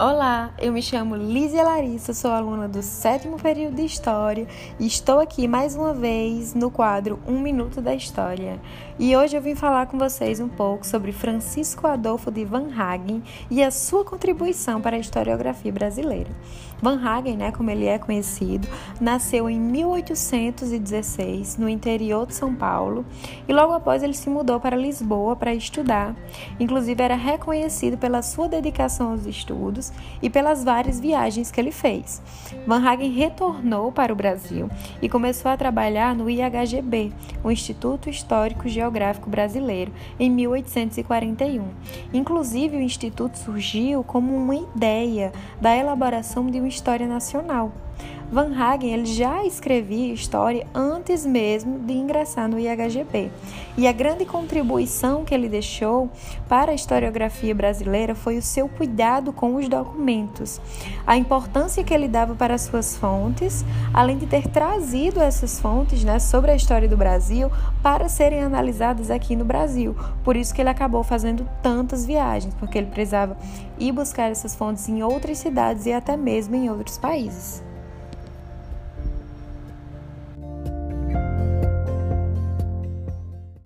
[0.00, 4.46] Olá, eu me chamo Lízia Larissa, sou aluna do sétimo período de História
[4.78, 8.60] e estou aqui mais uma vez no quadro Um Minuto da História.
[8.96, 13.24] E hoje eu vim falar com vocês um pouco sobre Francisco Adolfo de Van Hagen
[13.50, 16.30] e a sua contribuição para a historiografia brasileira.
[16.80, 18.68] Van Hagen, né, como ele é conhecido,
[19.00, 23.04] nasceu em 1816 no interior de São Paulo
[23.48, 26.14] e logo após ele se mudou para Lisboa para estudar.
[26.60, 29.87] Inclusive era reconhecido pela sua dedicação aos estudos
[30.22, 32.22] e pelas várias viagens que ele fez.
[32.66, 34.68] Van Hagen retornou para o Brasil
[35.00, 41.64] e começou a trabalhar no IHGB, o Instituto Histórico Geográfico Brasileiro, em 1841.
[42.12, 47.72] Inclusive, o instituto surgiu como uma ideia da elaboração de uma história nacional.
[48.30, 53.30] Van Hagen ele já escrevia história antes mesmo de ingressar no IHGB.
[53.76, 56.10] E a grande contribuição que ele deixou
[56.46, 60.60] para a historiografia brasileira foi o seu cuidado com os documentos,
[61.06, 66.04] a importância que ele dava para as suas fontes, além de ter trazido essas fontes
[66.04, 67.50] né, sobre a história do Brasil
[67.82, 69.96] para serem analisadas aqui no Brasil.
[70.22, 73.36] Por isso que ele acabou fazendo tantas viagens, porque ele precisava
[73.78, 77.67] ir buscar essas fontes em outras cidades e até mesmo em outros países.